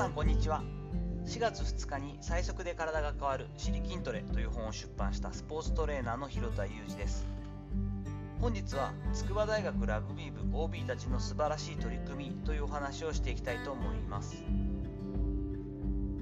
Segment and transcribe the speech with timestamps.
[0.00, 0.62] さんこんにちは。
[1.26, 7.26] 4月2日に最速で体が変わる「シリ筋トレ」という本を出版したスポーツトレーナーの広田裕二です。
[8.40, 14.42] 本日は筑波大学ラグビー部 OB たちの素晴らしい取り組みというお話をしていきたいと思います。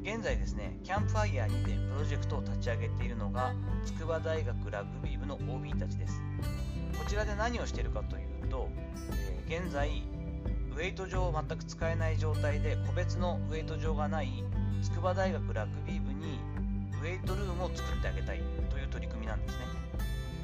[0.02, 3.54] 現在ですねキャンプファイヤーにてプロジェクトを立ち上げているのが
[3.84, 6.20] 筑波大学ラグビー部の OB たちです。
[6.98, 8.68] こちらで何をしているかというと、
[9.48, 10.02] え、現在
[10.78, 14.44] ウェイト場を全く使えない状態で個別のウェイト場がない
[14.80, 16.38] 筑波大学ラグビー部に
[17.02, 19.64] ウェイトルームを作ってあげたいという取り組みなんですね。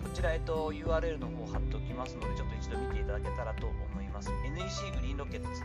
[0.03, 4.33] こちら、えっと、URL の方を貼っておきますのでちょっと一度見ていただけたらと思います。
[4.45, 5.63] NEC グリーンロケッツ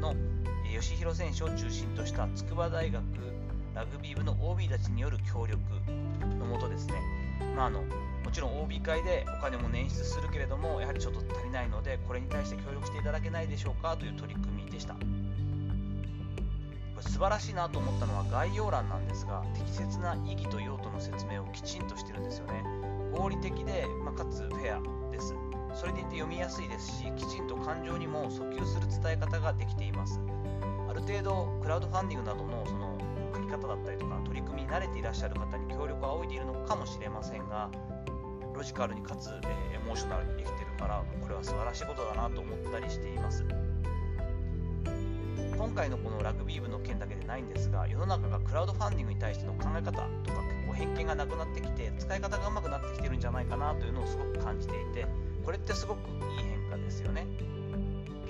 [0.00, 0.14] の
[0.64, 3.04] 吉弘選手を中心とした筑波大学
[3.74, 5.60] ラグビー部の OB たちによる協力
[6.40, 6.94] のもとですね、
[7.54, 14.94] まあ、あのもちろん OB 会でお金も捻出するれどもやはりちょっと足りないのでこれに対して協力していただけないでしょうかという取り組みでした。
[14.94, 15.00] こ
[16.98, 22.64] れ素晴らしいなと思ったのは概要欄なんですが適切な意義と用途の説明をきちんとしてるんですよね。
[23.12, 25.34] 合理的で、まあ、かつフェアです。
[25.74, 30.20] それでいて読みやすいですしきちんと感情にも訴求する伝え方ができています。
[30.88, 32.96] ある程度クラウドファンディングなどのその
[33.34, 37.68] 書き方だったりとか取り組みに慣れていらっしゃる方に協力を仰いでいるのかもしれませんが
[38.56, 43.44] ロジカルにかつ、えエモーショナルにできてるからこれは素晴らしいことだなと思ったりしています。
[45.58, 55.06] 今回のこのラグビー部の件だけでないんですが世の中がクラウドファンディングに対しての考え方とか結構偏見がなくなってきて使い方がうまくなってきてるんじゃないかなというのをすごく感じていて
[55.44, 57.26] これってすごくいい変化ですよね。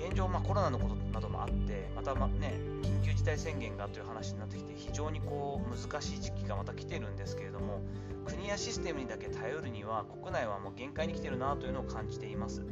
[0.07, 7.81] 現状、まあ、コロナのことなどもあってまた、まね、緊急事態宣言がという話になってきて非常にこう難しい時期がまた来てるんですけれども
[8.25, 12.63] 国やシステムにだけ頼るには国内はもう限界に来てるなというのを感じています。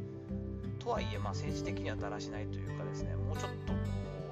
[0.79, 3.79] とはいえ、まあ、政治的にはだらしないというかですねもうちょっとこ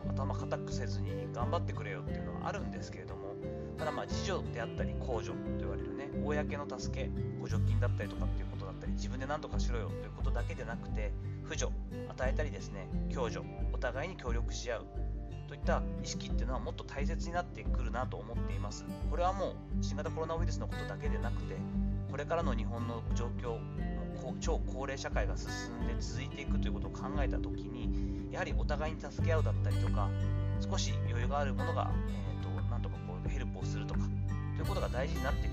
[0.06, 3.34] う頭固くせずに頑張ってくれよっていうのはあるんですけれども
[3.78, 7.10] ただまあ自助であったり控除と言われるね公の助け
[7.42, 11.12] 補助金だったりとかっていうことったり自分で何とかしろよということだけでなくて
[11.50, 11.72] 扶助
[12.10, 14.86] 与えたりですね共助お互いに協力し合う
[15.48, 18.86] といった意識っていうのはもっと大切になってくるなと思っています。
[19.10, 21.56] これはもう新型コロナウイルスのことだけでなくて
[22.10, 23.58] これからの日本の状況
[24.40, 25.50] 超高齢社会が進
[25.84, 30.10] んで続いていくということを考えた時にやはりお互いに助け合うだったりとか
[30.62, 34.00] 少し余裕があるものが、えーと、なんとかこうヘルプをするとか
[34.56, 35.53] ということが大事になってくる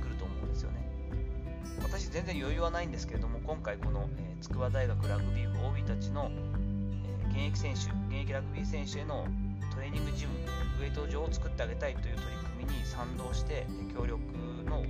[1.83, 9.27] 私全然余裕はないんですけれども今回この、えー、筑波大学ラグビー部 OB たちの、えー、現役選手現役ラグビー選手への
[9.73, 10.33] トレーニングジム
[10.81, 14.21] ウェイト場を作ってあげたいという取り組みに賛同して協力
[14.65, 14.85] の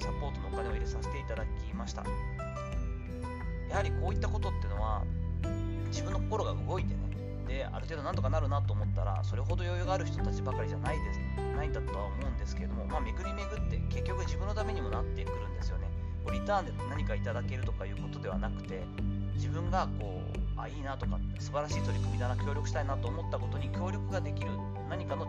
[0.00, 2.04] サポートのお金を入れさせていただきました。
[3.70, 5.02] やはりこういったことっていうのは
[5.88, 7.00] 自分の心が動いてね
[7.46, 11.20] である程度なんとかなるなと思ったらそれほど余裕がある人たちばかりじゃないです
[11.56, 15.86] ないんだとは思うんですけれども、まあ、巡り巡って結局自分のためにもなってくるんですよね。
[16.26, 18.82] こうリターンで何かいただけるとかいうことではなくて
[19.34, 24.50] 自分がこうあいいなとか素晴らしい取り組みだな協力したいなと思ったことに協力ができる
[24.90, 25.26] 何かの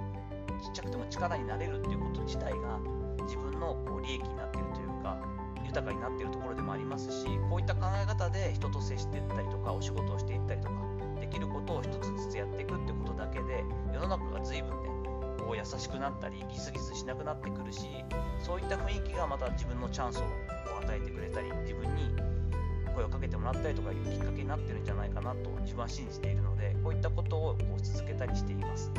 [0.63, 2.79] ちっちゃくても力になれるっていうこと自体が
[3.25, 5.19] 自分のこう利益になっているというか
[5.63, 10.73] 豊かになっているところでもありますしこういった考え方で人と接していったりとかお仕事をしていったりとか
[11.19, 14.89] できることを一つずつやっていくってことだけで世の中が随分ね
[15.47, 17.87] こう優しくなったりギスギスしなくなってくるし
[18.43, 20.23] そういった雰囲気がまた自分のチャンスを
[20.83, 22.11] 与えてくれたり自分に
[22.93, 28.91] 声をかけてもらったりとかいうきっかけになってるんじゃないかなと自分は信じているのでこういったことをこう続けたりしています。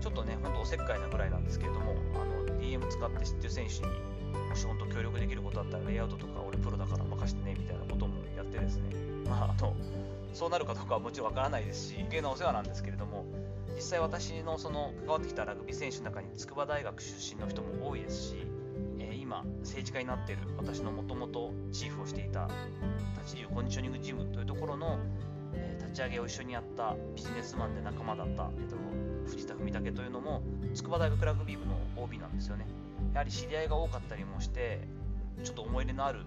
[0.00, 8.94] ちょっとねほんとおせっかいなぐらいなんですけれどもあの DM 使って知ってる選手にもし本当協力できることだったらレイアウトとか俺プロだから任してねみたいなこともやってですね。
[9.28, 9.74] まああの
[10.32, 13.24] そうなるかどうかはもちろんわからないですし余計なお世話なんですけれども
[13.74, 18.46] 実際私のその関わってきたラグビー選手の中に筑波大学出身の人も多いですし
[18.98, 22.48] え今政治家になっている私のもともとチーフをしていた
[23.22, 24.98] 立ち流コンディショニングジムというところの、
[25.54, 28.76] えー、立ち上げを一緒にやったビジネスマンで仲間だった、えーと、
[29.26, 30.42] 藤田文武というのも
[30.74, 32.66] 筑波大学ラグビー部の OB なんですよね。
[33.12, 34.80] やはり知り合いが多かったりもして
[35.42, 36.20] ちょっと思い入れのある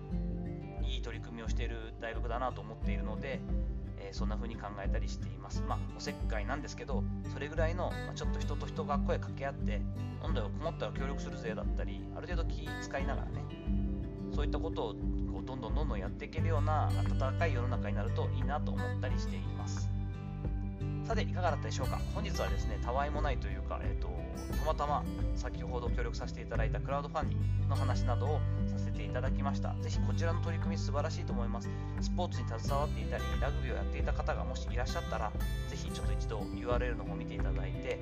[0.84, 3.40] いい取り組みをしている大学だなと思っているので、
[3.98, 5.64] えー、そんな風に考えたりしています。
[5.68, 9.82] まあ、おせっかいなんですけど、それぐらいの、まあ、ちょっと人と人が声かけ合って、
[10.24, 13.44] 温度が困ったら協力するぜだったり、ある程度気使いながらね、
[14.34, 14.94] そういったことを
[15.34, 19.95] こうどんどんどんどんやっていけるような温かい世の中になるといいなと思ったりしています。
[21.06, 22.00] さて、いかがだったでしょうか？
[22.16, 24.10] 本日はですね、たわいもないというか、えっ、ー、と、
[24.60, 25.04] たまたま
[25.36, 29.76] 先ほど協力させていただいたクラウドファンディングの話などをさせていただきました。
[29.82, 31.70] ぜひこちらの取り組み素晴らしいと思います。
[32.02, 35.32] スポーツに携わっていたりラグビーをやっていた方がもしいらっしゃったら
[35.70, 38.00] ぜひちょっと一度 URL の方を見ていただいて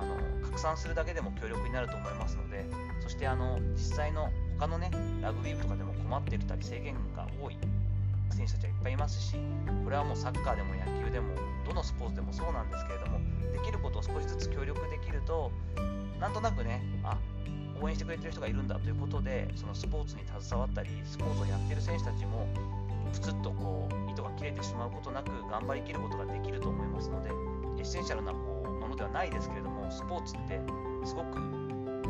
[0.00, 0.16] あの
[0.46, 2.64] 拡散するだけでも協力になると思いますので
[3.00, 4.90] そしてあの実際の他のね
[5.20, 7.56] ラグビー部とかでも困っていたり制限が多い。
[8.34, 9.36] 選手たちはいっぱいいますし
[9.84, 11.34] これはもうサッカーでも野球でも
[11.66, 13.18] どのスポーツでもそうなんですけれども
[13.52, 15.50] できることを少しずつ協力できると
[16.20, 17.18] なんとなくねあ
[17.80, 22.46] 応援してくれてる人がいるんだということでそのスポーツに携わったりスポーツをやってる選手たちも
[23.12, 27.30] プツッとこう糸が切れてしまうことなく頑張りきることができると思いますので
[27.78, 30.60] エッセンシャルなこうものではないですけれどもスポーツって
[31.04, 31.38] すごく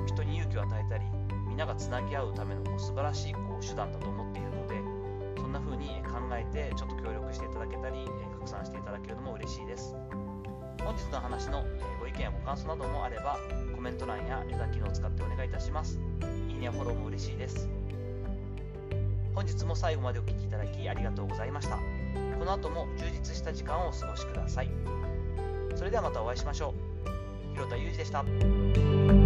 [0.06, 1.05] 人に勇気を与えたり
[1.47, 4.88] みんながつなぎ合うためのこう素晴らしいこう手段だと思っているので
[5.38, 8.05] そんな風に考えてちょっと協力していただけたり
[8.38, 9.96] 拡散していただけるのも嬉しいです。
[10.85, 11.64] 本日の話の
[12.00, 13.38] ご意見やご感想などもあれば
[13.75, 16.00] コメント欄やレター機能を使ってお願いいたします。
[16.49, 17.69] いいねやフォローも嬉しいです。
[19.35, 21.76] 本日も最後までお聴きいただきありがとうございました。
[22.38, 24.70] この後も充実した時間をお過ごしください。
[25.76, 26.75] それではまたお会いしましょ
[27.06, 27.52] う。
[27.52, 29.18] 広田裕二でした。